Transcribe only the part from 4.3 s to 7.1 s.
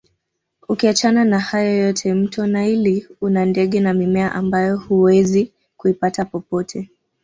ambayo huwezi kuipata popote